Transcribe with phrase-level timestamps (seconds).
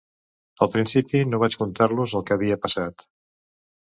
[0.65, 3.07] Al principi, no vaig contar-los el que havia passat.